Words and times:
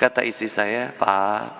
Kata 0.00 0.24
istri 0.24 0.48
saya, 0.48 0.88
Pak, 0.96 1.52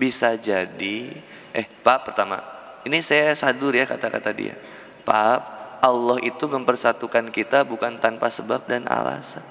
bisa 0.00 0.32
jadi, 0.40 1.12
eh 1.52 1.68
Pak 1.84 2.08
pertama, 2.08 2.40
ini 2.88 3.04
saya 3.04 3.36
sadur 3.36 3.76
ya 3.76 3.84
kata-kata 3.84 4.32
dia. 4.32 4.56
Pak, 5.04 5.38
Allah 5.84 6.16
itu 6.24 6.48
mempersatukan 6.48 7.28
kita 7.28 7.68
bukan 7.68 8.00
tanpa 8.00 8.32
sebab 8.32 8.64
dan 8.64 8.88
alasan. 8.88 9.44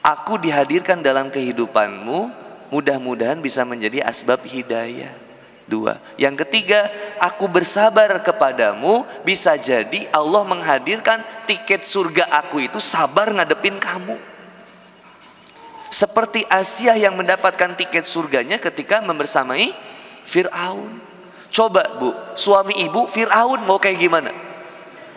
Aku 0.00 0.40
dihadirkan 0.40 1.04
dalam 1.04 1.28
kehidupanmu, 1.28 2.32
mudah-mudahan 2.72 3.44
bisa 3.44 3.60
menjadi 3.68 4.00
asbab 4.08 4.40
hidayah. 4.48 5.12
Dua. 5.68 5.96
Yang 6.16 6.44
ketiga, 6.48 6.88
aku 7.20 7.44
bersabar 7.48 8.08
kepadamu, 8.24 9.04
bisa 9.20 9.52
jadi 9.56 10.08
Allah 10.12 10.44
menghadirkan 10.48 11.20
tiket 11.44 11.84
surga 11.84 12.24
aku 12.40 12.64
itu 12.64 12.80
sabar 12.80 13.32
ngadepin 13.32 13.76
kamu. 13.80 14.33
Seperti 15.94 16.42
Asia 16.50 16.98
yang 16.98 17.14
mendapatkan 17.14 17.78
tiket 17.78 18.02
surganya 18.02 18.58
ketika 18.58 18.98
membersamai 18.98 19.70
Fir'aun. 20.26 20.90
Coba 21.54 21.86
bu, 22.02 22.10
suami 22.34 22.82
ibu 22.82 23.06
Fir'aun 23.06 23.62
mau 23.62 23.78
kayak 23.78 24.02
gimana? 24.02 24.34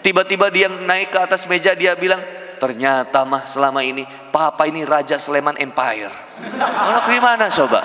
Tiba-tiba 0.05 0.53
dia 0.53 0.69
naik 0.69 1.09
ke 1.09 1.17
atas 1.17 1.49
meja 1.49 1.73
dia 1.73 1.97
bilang, 1.97 2.21
ternyata 2.61 3.25
mah 3.25 3.49
selama 3.49 3.81
ini 3.81 4.05
papa 4.29 4.69
ini 4.69 4.85
Raja 4.85 5.17
Sleman 5.17 5.57
Empire. 5.57 6.13
Mana 6.61 7.01
gimana 7.09 7.49
coba? 7.49 7.81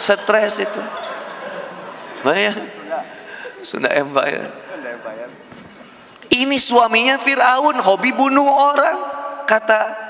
Stres 0.00 0.56
itu. 0.64 0.80
Bayang. 2.24 2.56
Sunda 3.60 3.92
Empire. 3.92 4.48
Ini 6.32 6.56
suaminya 6.56 7.20
Fir'aun, 7.20 7.84
hobi 7.84 8.16
bunuh 8.16 8.48
orang. 8.48 8.96
Kata 9.44 10.05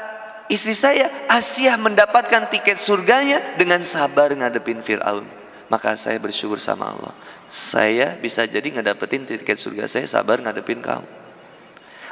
istri 0.52 0.74
saya, 0.74 1.08
Asia 1.26 1.74
mendapatkan 1.78 2.50
tiket 2.50 2.78
surganya 2.78 3.38
dengan 3.58 3.82
sabar 3.82 4.30
ngadepin 4.32 4.82
Fir'aun. 4.82 5.26
Maka 5.66 5.98
saya 5.98 6.18
bersyukur 6.22 6.62
sama 6.62 6.94
Allah. 6.94 7.14
Saya 7.46 8.14
bisa 8.18 8.46
jadi 8.46 8.66
ngedapetin 8.70 9.26
tiket 9.26 9.58
surga 9.58 9.86
saya 9.86 10.06
sabar 10.06 10.38
ngadepin 10.42 10.82
kamu. 10.82 11.06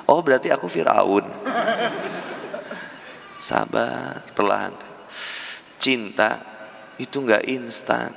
Oh 0.07 0.21
berarti 0.23 0.51
aku 0.51 0.67
Fir'aun. 0.67 1.27
Sabar, 3.39 4.23
perlahan. 4.35 4.75
Cinta 5.79 6.41
itu 6.97 7.19
nggak 7.19 7.45
instan 7.51 8.15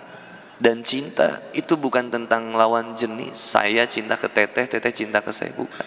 dan 0.58 0.82
cinta 0.82 1.38
itu 1.54 1.78
bukan 1.78 2.10
tentang 2.10 2.50
lawan 2.58 2.98
jenis. 2.98 3.38
Saya 3.38 3.86
cinta 3.86 4.18
ke 4.18 4.26
teteh, 4.26 4.66
teteh 4.66 4.94
cinta 4.94 5.22
ke 5.22 5.30
saya. 5.30 5.54
Bukan. 5.54 5.86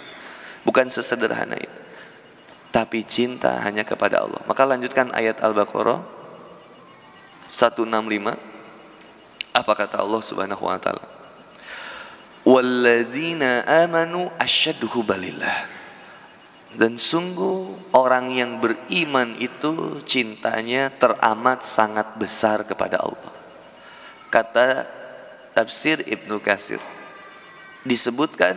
Bukan 0.62 0.86
sesederhana 0.86 1.58
itu. 1.58 1.80
Tapi 2.70 3.02
cinta 3.02 3.58
hanya 3.66 3.82
kepada 3.82 4.22
Allah. 4.22 4.38
Maka 4.46 4.62
lanjutkan 4.62 5.10
ayat 5.10 5.42
Al-Baqarah 5.42 6.00
165. 7.50 7.90
Apa 9.50 9.72
kata 9.74 9.98
Allah 9.98 10.22
Subhanahu 10.22 10.62
wa 10.62 10.78
taala? 10.78 11.02
Walladzina 12.46 13.66
amanu 13.66 14.30
asyaddu 14.38 15.02
balillah. 15.02 15.66
Dan 16.70 16.94
sungguh 16.94 17.90
orang 17.98 18.30
yang 18.30 18.62
beriman 18.62 19.34
itu 19.42 19.98
cintanya 20.06 20.86
teramat 20.94 21.66
sangat 21.66 22.14
besar 22.14 22.62
kepada 22.62 23.02
Allah 23.02 23.40
kata 24.30 24.86
tafsir 25.52 26.00
Ibnu 26.06 26.38
Kasir 26.38 26.78
disebutkan 27.82 28.54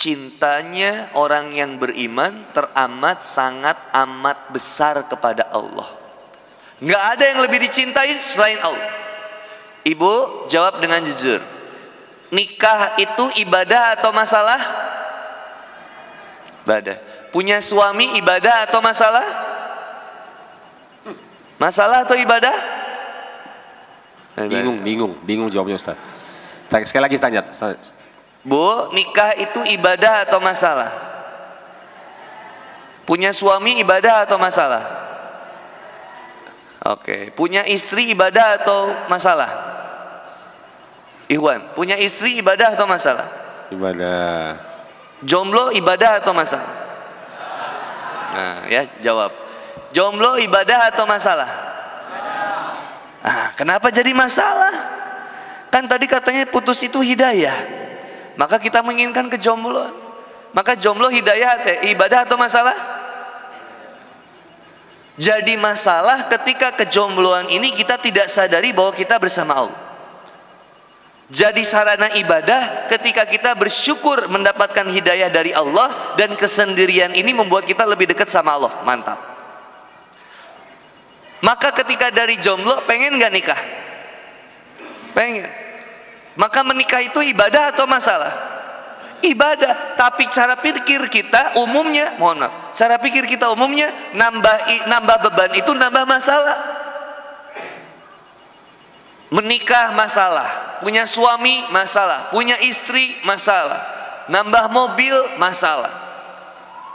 cintanya 0.00 1.12
orang 1.12 1.52
yang 1.52 1.76
beriman 1.76 2.48
teramat 2.56 3.20
sangat 3.20 3.76
amat 3.92 4.48
besar 4.48 5.04
kepada 5.04 5.52
Allah. 5.52 5.92
Nggak 6.80 7.04
ada 7.12 7.24
yang 7.28 7.40
lebih 7.44 7.60
dicintai 7.60 8.16
selain 8.24 8.56
Allah. 8.64 8.88
Ibu 9.84 10.48
jawab 10.48 10.80
dengan 10.80 11.04
jujur. 11.04 11.44
Nikah 12.32 12.96
itu 12.96 13.44
ibadah 13.44 14.00
atau 14.00 14.08
masalah? 14.16 14.60
Ibadah 16.64 17.10
punya 17.30 17.62
suami 17.62 18.18
ibadah 18.18 18.68
atau 18.68 18.82
masalah? 18.82 19.26
Masalah 21.56 22.04
atau 22.04 22.18
ibadah? 22.18 22.54
Bingung, 24.48 24.80
bingung, 24.80 25.12
bingung 25.22 25.48
jawabnya 25.50 25.76
Ustaz. 25.78 25.98
Sekali 26.70 27.02
lagi 27.06 27.16
tanya. 27.18 27.44
Bu, 28.40 28.88
nikah 28.96 29.36
itu 29.36 29.60
ibadah 29.76 30.24
atau 30.24 30.40
masalah? 30.40 30.88
Punya 33.04 33.36
suami 33.36 33.82
ibadah 33.84 34.24
atau 34.24 34.40
masalah? 34.40 34.80
Oke, 36.80 37.28
punya 37.36 37.60
istri 37.68 38.08
ibadah 38.16 38.62
atau 38.62 38.88
masalah? 39.12 39.50
Ikhwan, 41.28 41.76
punya 41.76 42.00
istri 42.00 42.40
ibadah 42.40 42.72
atau 42.72 42.88
masalah? 42.88 43.28
Ibadah. 43.68 44.56
Jomblo 45.20 45.68
ibadah 45.76 46.24
atau 46.24 46.32
masalah? 46.32 46.70
Nah, 48.30 48.58
ya 48.72 48.88
jawab. 49.04 49.28
Jomblo 49.92 50.40
ibadah 50.40 50.88
atau 50.88 51.04
masalah? 51.04 51.50
Ah, 53.20 53.52
kenapa 53.52 53.92
jadi 53.92 54.16
masalah? 54.16 54.72
Kan 55.68 55.84
tadi 55.84 56.08
katanya 56.08 56.48
putus 56.48 56.80
itu 56.80 57.04
hidayah. 57.04 57.79
Maka 58.38 58.58
kita 58.58 58.82
menginginkan 58.84 59.30
kejombloan. 59.30 59.92
Maka 60.50 60.74
jomblo 60.74 61.06
hidayah 61.06 61.62
ibadah 61.86 62.26
atau 62.26 62.34
masalah? 62.34 62.74
Jadi 65.20 65.54
masalah 65.60 66.26
ketika 66.32 66.72
kejombloan 66.80 67.52
ini 67.52 67.76
kita 67.76 68.00
tidak 68.00 68.26
sadari 68.26 68.72
bahwa 68.72 68.90
kita 68.96 69.20
bersama 69.20 69.52
Allah. 69.52 69.78
Jadi 71.30 71.62
sarana 71.62 72.10
ibadah 72.18 72.90
ketika 72.90 73.22
kita 73.22 73.54
bersyukur 73.54 74.26
mendapatkan 74.26 74.82
hidayah 74.90 75.30
dari 75.30 75.54
Allah 75.54 76.16
dan 76.18 76.34
kesendirian 76.34 77.14
ini 77.14 77.30
membuat 77.30 77.70
kita 77.70 77.86
lebih 77.86 78.10
dekat 78.10 78.26
sama 78.26 78.58
Allah. 78.58 78.82
Mantap. 78.82 79.20
Maka 81.40 81.70
ketika 81.84 82.10
dari 82.10 82.34
jomblo 82.42 82.82
pengen 82.82 83.14
gak 83.14 83.30
nikah? 83.30 83.60
Pengen. 85.14 85.46
Maka 86.38 86.62
menikah 86.62 87.02
itu 87.02 87.18
ibadah 87.34 87.74
atau 87.74 87.88
masalah? 87.90 88.30
Ibadah. 89.20 89.98
Tapi 89.98 90.30
cara 90.30 90.54
pikir 90.56 91.10
kita 91.10 91.58
umumnya, 91.60 92.14
mohon 92.16 92.40
maaf, 92.40 92.72
cara 92.72 92.96
pikir 92.96 93.26
kita 93.26 93.50
umumnya 93.52 93.90
nambah 94.16 94.56
nambah 94.86 95.16
beban 95.28 95.50
itu 95.58 95.70
nambah 95.74 96.04
masalah. 96.06 96.58
Menikah 99.30 99.94
masalah, 99.94 100.82
punya 100.82 101.06
suami 101.06 101.62
masalah, 101.70 102.34
punya 102.34 102.58
istri 102.66 103.14
masalah, 103.22 103.78
nambah 104.26 104.74
mobil 104.74 105.14
masalah, 105.38 105.90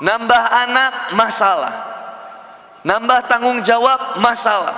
nambah 0.04 0.44
anak 0.68 0.92
masalah. 1.16 1.96
Nambah 2.86 3.26
tanggung 3.26 3.66
jawab 3.66 4.22
masalah. 4.22 4.78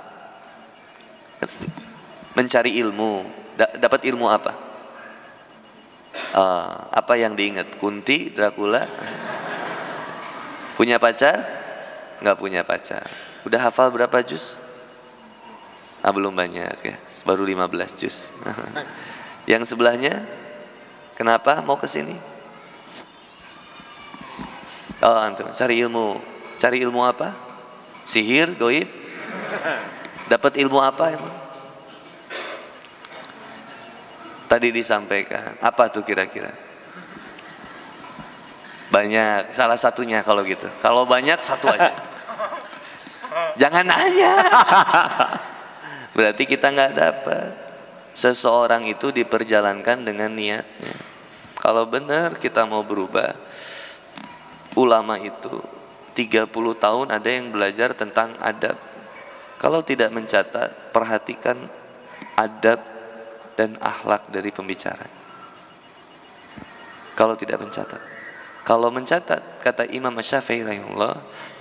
mencari 2.38 2.78
ilmu. 2.78 3.42
dapat 3.54 4.06
ilmu 4.10 4.25
apa? 4.30 4.54
Uh, 6.34 6.90
apa 6.90 7.13
yang 7.18 7.38
diingat? 7.38 7.78
Kunti, 7.78 8.34
Dracula? 8.34 8.86
Punya 10.74 10.98
pacar? 10.98 11.42
Nggak 12.22 12.38
punya 12.38 12.62
pacar. 12.66 13.06
Udah 13.45 13.69
hafal 13.69 13.94
berapa 13.94 14.22
juz? 14.25 14.57
Ah, 16.01 16.10
belum 16.10 16.34
banyak 16.34 16.78
ya, 16.81 16.95
baru 17.24 17.45
15 17.45 18.01
juz. 18.01 18.34
Yang 19.51 19.75
sebelahnya, 19.75 20.24
kenapa 21.13 21.62
mau 21.62 21.78
ke 21.78 21.86
sini? 21.86 22.16
Oh, 25.04 25.19
antum 25.19 25.51
cari 25.51 25.84
ilmu. 25.84 26.19
Cari 26.60 26.80
ilmu 26.80 27.04
apa? 27.04 27.43
Sihir, 28.03 28.55
goib? 28.59 28.88
Dapat 30.27 30.59
ilmu 30.59 30.79
apa 30.79 31.15
emang? 31.15 31.35
Tadi 34.47 34.69
disampaikan. 34.69 35.57
Apa 35.63 35.89
tuh 35.89 36.05
kira-kira? 36.05 36.51
Banyak, 38.94 39.57
salah 39.57 39.79
satunya 39.79 40.21
kalau 40.21 40.45
gitu. 40.45 40.69
Kalau 40.77 41.09
banyak 41.09 41.41
satu 41.41 41.65
aja. 41.65 41.89
Jangan 43.57 43.81
nanya. 43.89 44.35
Berarti 46.13 46.44
kita 46.45 46.69
nggak 46.69 46.94
dapat. 46.94 47.49
Seseorang 48.13 48.85
itu 48.85 49.09
diperjalankan 49.09 50.06
dengan 50.06 50.29
niatnya. 50.38 50.94
Kalau 51.57 51.89
benar 51.89 52.38
kita 52.38 52.69
mau 52.69 52.85
berubah, 52.85 53.33
ulama 54.77 55.17
itu 55.17 55.57
30 56.13 56.50
tahun 56.77 57.07
ada 57.10 57.30
yang 57.30 57.50
belajar 57.50 57.98
tentang 57.98 58.38
adab. 58.38 58.77
Kalau 59.57 59.81
tidak 59.81 60.13
mencatat, 60.13 60.94
perhatikan 60.94 61.57
adab 62.38 62.80
dan 63.57 63.77
akhlak 63.81 64.30
dari 64.30 64.50
pembicara. 64.54 65.06
Kalau 67.13 67.38
tidak 67.38 67.62
mencatat. 67.62 68.01
Kalau 68.63 68.89
mencatat, 68.89 69.60
kata 69.60 69.83
Imam 69.92 70.15
Syafi'i 70.24 70.63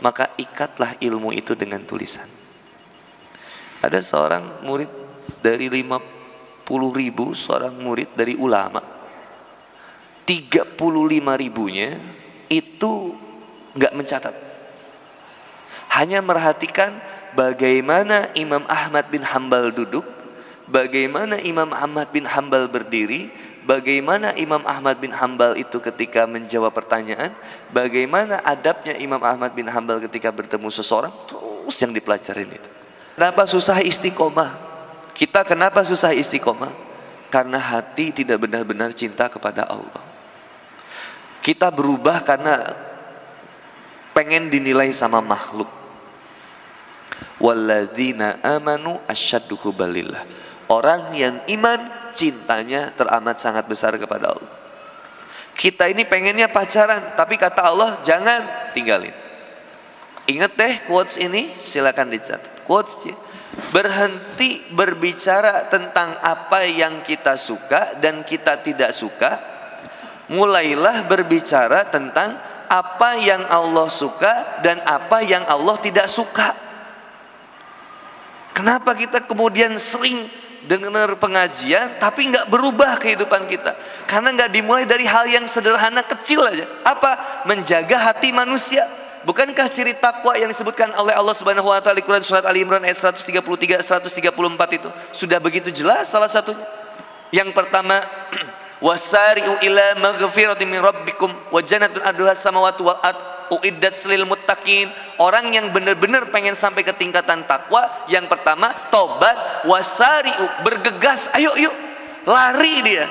maka 0.00 0.32
ikatlah 0.38 0.96
ilmu 1.02 1.34
itu 1.34 1.52
dengan 1.58 1.82
tulisan. 1.82 2.26
Ada 3.82 3.98
seorang 3.98 4.62
murid 4.62 4.90
dari 5.43 5.66
50 5.66 6.62
ribu, 6.94 7.34
seorang 7.34 7.75
murid 7.75 8.14
dari 8.14 8.38
ulama. 8.38 8.78
35 10.22 10.78
ribunya 11.43 11.98
itu 12.46 13.11
nggak 13.76 13.92
mencatat. 13.96 14.34
Hanya 15.92 16.24
merhatikan 16.24 16.96
bagaimana 17.36 18.32
Imam 18.32 18.64
Ahmad 18.69 19.08
bin 19.12 19.20
Hambal 19.24 19.72
duduk, 19.72 20.04
bagaimana 20.69 21.36
Imam 21.40 21.69
Ahmad 21.72 22.08
bin 22.12 22.24
Hambal 22.24 22.69
berdiri, 22.69 23.28
bagaimana 23.69 24.32
Imam 24.40 24.64
Ahmad 24.64 24.96
bin 25.00 25.12
Hambal 25.12 25.56
itu 25.60 25.80
ketika 25.80 26.24
menjawab 26.24 26.72
pertanyaan, 26.72 27.32
bagaimana 27.72 28.40
adabnya 28.40 28.96
Imam 28.96 29.20
Ahmad 29.20 29.52
bin 29.52 29.69
Hambal 29.69 30.00
ketika 30.00 30.32
bertemu 30.32 30.69
seseorang, 30.72 31.12
terus 31.28 31.76
yang 31.80 31.92
dipelajarin 31.92 32.48
itu. 32.48 32.70
Kenapa 33.12 33.44
susah 33.44 33.84
istiqomah? 33.84 34.50
Kita 35.12 35.44
kenapa 35.44 35.84
susah 35.84 36.16
istiqomah? 36.16 36.72
Karena 37.28 37.60
hati 37.60 38.12
tidak 38.12 38.44
benar-benar 38.44 38.92
cinta 38.92 39.28
kepada 39.28 39.64
Allah. 39.69 40.04
Kita 41.40 41.72
berubah 41.72 42.20
karena 42.24 42.60
pengen 44.12 44.48
dinilai 44.48 44.92
sama 44.94 45.20
makhluk. 45.20 45.68
Walladzina 47.42 48.38
amanu 48.44 49.02
asyaddu 49.10 49.58
balillah. 49.74 50.22
Orang 50.70 51.12
yang 51.12 51.42
iman 51.50 52.12
cintanya 52.14 52.94
teramat 52.94 53.36
sangat 53.36 53.66
besar 53.66 53.98
kepada 53.98 54.32
Allah. 54.32 54.52
Kita 55.52 55.84
ini 55.84 56.08
pengennya 56.08 56.48
pacaran, 56.48 57.12
tapi 57.12 57.36
kata 57.36 57.60
Allah 57.60 58.00
jangan 58.00 58.72
tinggalin. 58.72 59.12
Ingat 60.30 60.52
deh 60.54 60.74
quotes 60.86 61.18
ini, 61.20 61.50
silakan 61.58 62.08
dicatat 62.08 62.62
quotes 62.64 63.04
ya. 63.04 63.16
Berhenti 63.68 64.64
berbicara 64.72 65.68
tentang 65.68 66.16
apa 66.24 66.64
yang 66.64 67.04
kita 67.04 67.36
suka 67.36 68.00
dan 68.00 68.24
kita 68.24 68.64
tidak 68.64 68.96
suka. 68.96 69.36
Mulailah 70.32 71.04
berbicara 71.04 71.84
tentang 71.92 72.32
apa 72.72 73.20
yang 73.20 73.44
Allah 73.52 73.84
suka 73.92 74.64
dan 74.64 74.80
apa 74.88 75.20
yang 75.20 75.44
Allah 75.44 75.76
tidak 75.76 76.08
suka. 76.08 76.56
Kenapa 78.56 78.96
kita 78.96 79.28
kemudian 79.28 79.76
sering 79.76 80.24
dengar 80.64 81.12
pengajian 81.20 82.00
tapi 82.00 82.32
nggak 82.32 82.48
berubah 82.48 82.96
kehidupan 82.96 83.44
kita? 83.44 83.76
Karena 84.08 84.32
nggak 84.32 84.50
dimulai 84.56 84.88
dari 84.88 85.04
hal 85.04 85.28
yang 85.28 85.44
sederhana 85.44 86.00
kecil 86.00 86.40
aja. 86.48 86.64
Apa? 86.88 87.44
Menjaga 87.44 88.08
hati 88.08 88.32
manusia 88.32 88.88
Bukankah 89.22 89.70
ciri 89.70 89.94
takwa 89.94 90.34
yang 90.34 90.50
disebutkan 90.50 90.90
oleh 90.98 91.14
Allah 91.14 91.30
Subhanahu 91.30 91.70
wa 91.70 91.78
taala 91.78 92.02
di 92.02 92.06
Quran 92.06 92.26
surat 92.26 92.42
Ali 92.42 92.66
Imran 92.66 92.82
ayat 92.82 92.98
133 92.98 93.38
134 93.78 94.19
itu 94.74 94.90
sudah 95.14 95.38
begitu 95.38 95.70
jelas 95.70 96.10
salah 96.10 96.26
satunya. 96.26 96.58
Yang 97.30 97.54
pertama 97.54 97.94
wasari'u 98.82 99.62
ila 99.62 99.87
maghfiratin 100.02 100.67
min 100.67 100.82
rabbikum 100.82 101.31
wa 101.31 101.61
jannatun 101.62 102.02
arduha 102.02 102.34
samawati 102.34 102.82
wal 102.82 102.99
ard 102.99 103.17
uiddat 103.55 103.94
lil 104.11 104.26
muttaqin. 104.26 104.90
Orang 105.23 105.55
yang 105.55 105.70
benar-benar 105.70 106.34
pengen 106.34 106.58
sampai 106.58 106.82
ke 106.82 106.90
tingkatan 106.99 107.46
takwa 107.46 107.87
yang 108.11 108.26
pertama 108.26 108.75
tobat 108.90 109.64
wasari'u 109.70 110.67
bergegas 110.67 111.31
ayo 111.38 111.55
yuk 111.55 111.75
lari 112.26 112.82
dia 112.82 113.06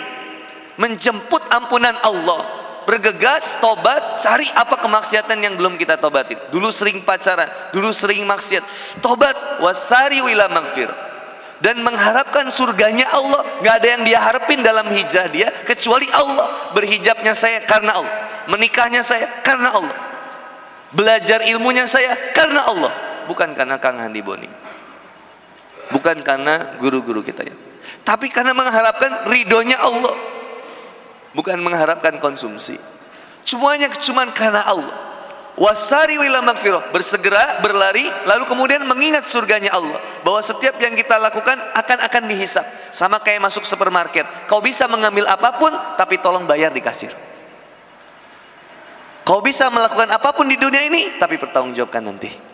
menjemput 0.75 1.39
ampunan 1.47 1.95
Allah 2.03 2.61
bergegas, 2.85 3.61
tobat, 3.61 4.19
cari 4.21 4.47
apa 4.51 4.81
kemaksiatan 4.81 5.37
yang 5.41 5.53
belum 5.57 5.77
kita 5.77 6.01
tobatin. 6.01 6.37
Dulu 6.49 6.73
sering 6.73 7.05
pacaran, 7.05 7.47
dulu 7.71 7.93
sering 7.93 8.25
maksiat. 8.25 8.63
Tobat, 8.99 9.61
wasari 9.61 10.19
ila 10.19 10.49
magfir. 10.49 10.89
Dan 11.61 11.85
mengharapkan 11.85 12.49
surganya 12.49 13.05
Allah. 13.13 13.45
Gak 13.61 13.85
ada 13.85 13.87
yang 13.93 14.01
dia 14.01 14.17
harapin 14.17 14.65
dalam 14.65 14.89
hijrah 14.89 15.29
dia 15.29 15.50
kecuali 15.63 16.09
Allah. 16.11 16.73
Berhijabnya 16.75 17.33
saya 17.33 17.61
karena 17.63 17.97
Allah. 17.97 18.13
Menikahnya 18.49 19.01
saya 19.05 19.29
karena 19.45 19.71
Allah. 19.73 19.97
Belajar 20.91 21.45
ilmunya 21.47 21.87
saya 21.87 22.13
karena 22.35 22.67
Allah. 22.67 22.93
Bukan 23.29 23.55
karena 23.55 23.79
Kang 23.79 24.01
Handi 24.01 24.19
Boni. 24.19 24.49
Bukan 25.91 26.23
karena 26.23 26.75
guru-guru 26.79 27.21
kita 27.23 27.45
ya. 27.45 27.55
Tapi 28.01 28.31
karena 28.31 28.55
mengharapkan 28.55 29.29
ridhonya 29.29 29.77
Allah 29.77 30.15
bukan 31.35 31.59
mengharapkan 31.63 32.19
konsumsi. 32.19 32.75
Semuanya 33.43 33.91
cuma 33.99 34.27
karena 34.31 34.63
Allah. 34.63 35.10
Wasari 35.61 36.17
wila 36.17 36.41
magfirah 36.41 36.89
bersegera 36.89 37.61
berlari 37.61 38.01
lalu 38.25 38.49
kemudian 38.49 38.81
mengingat 38.81 39.29
surganya 39.29 39.69
Allah. 39.69 40.01
Bahwa 40.25 40.41
setiap 40.41 40.73
yang 40.81 40.97
kita 40.97 41.21
lakukan 41.21 41.53
akan 41.77 41.97
akan 42.01 42.23
dihisap. 42.25 42.65
Sama 42.89 43.21
kayak 43.21 43.45
masuk 43.45 43.61
supermarket. 43.69 44.25
Kau 44.49 44.57
bisa 44.57 44.89
mengambil 44.89 45.29
apa 45.29 45.53
pun 45.61 45.69
tapi 46.01 46.17
tolong 46.17 46.49
bayar 46.49 46.73
di 46.73 46.81
kasir. 46.81 47.13
Kau 49.21 49.37
bisa 49.45 49.69
melakukan 49.69 50.09
apa 50.09 50.33
pun 50.33 50.49
di 50.49 50.57
dunia 50.57 50.81
ini 50.81 51.21
tapi 51.21 51.37
pertanggungjawabkan 51.37 52.09
nanti 52.09 52.50